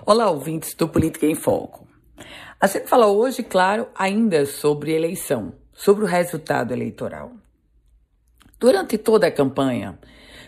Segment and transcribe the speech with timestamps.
[0.00, 1.86] Olá, ouvintes do Política em Foco.
[2.60, 7.32] A gente fala hoje, claro, ainda sobre eleição, sobre o resultado eleitoral.
[8.58, 9.98] Durante toda a campanha,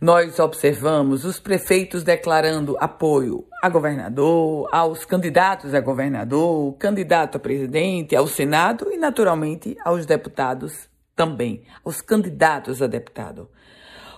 [0.00, 8.14] nós observamos os prefeitos declarando apoio a governador, aos candidatos a governador, candidato a presidente,
[8.14, 13.48] ao Senado e, naturalmente, aos deputados também, aos candidatos a deputado.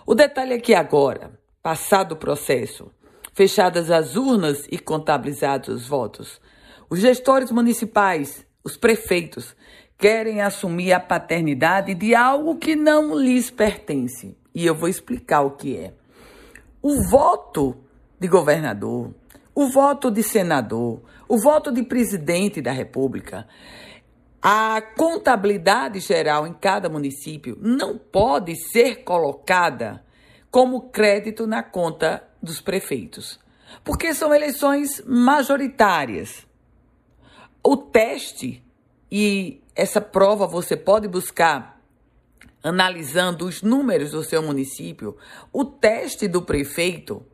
[0.04, 2.90] O detalhe é que agora, passado o processo,
[3.32, 6.40] fechadas as urnas e contabilizados os votos,
[6.88, 9.56] os gestores municipais, os prefeitos,
[9.96, 14.36] querem assumir a paternidade de algo que não lhes pertence.
[14.54, 15.94] E eu vou explicar o que é.
[16.82, 17.76] O voto
[18.18, 19.14] de governador,
[19.54, 23.46] o voto de senador, o voto de presidente da República,
[24.42, 30.02] a contabilidade geral em cada município não pode ser colocada
[30.50, 33.38] como crédito na conta dos prefeitos,
[33.84, 36.46] porque são eleições majoritárias.
[37.62, 38.64] O teste,
[39.10, 41.80] e essa prova você pode buscar
[42.62, 45.16] analisando os números do seu município,
[45.52, 47.24] o teste do prefeito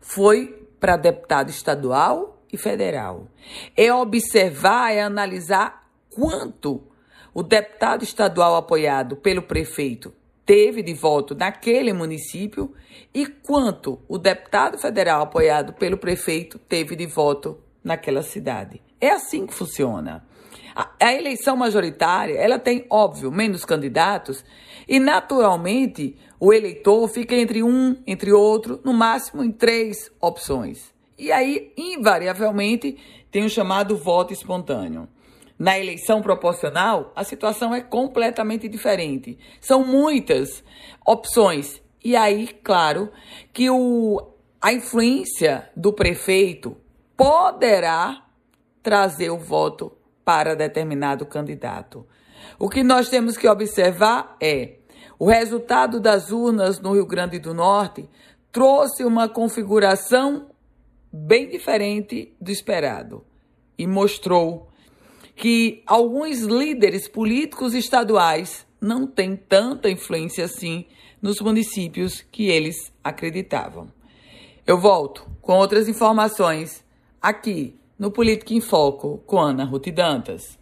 [0.00, 3.28] foi para deputado estadual e federal.
[3.76, 6.82] É observar, é analisar quanto
[7.34, 10.12] o deputado estadual apoiado pelo prefeito
[10.46, 12.72] teve de voto naquele município
[13.12, 18.80] e quanto o deputado federal apoiado pelo prefeito teve de voto naquela cidade.
[19.00, 20.24] É assim que funciona.
[20.74, 24.44] A, a eleição majoritária, ela tem, óbvio, menos candidatos
[24.86, 30.94] e, naturalmente, o eleitor fica entre um, entre outro, no máximo em três opções.
[31.18, 32.96] E aí, invariavelmente,
[33.30, 35.08] tem o chamado voto espontâneo.
[35.58, 39.38] Na eleição proporcional, a situação é completamente diferente.
[39.60, 40.62] São muitas
[41.06, 41.80] opções.
[42.04, 43.10] E aí, claro,
[43.52, 46.76] que o, a influência do prefeito
[47.16, 48.22] poderá
[48.82, 52.06] trazer o voto para determinado candidato.
[52.58, 54.76] O que nós temos que observar é
[55.18, 58.08] o resultado das urnas no Rio Grande do Norte
[58.52, 60.50] trouxe uma configuração
[61.10, 63.24] bem diferente do esperado
[63.78, 64.68] e mostrou
[65.36, 70.86] que alguns líderes políticos estaduais não têm tanta influência assim
[71.20, 73.88] nos municípios que eles acreditavam.
[74.66, 76.82] Eu volto com outras informações
[77.20, 80.58] aqui no Política em Foco com Ana Ruth Dantas.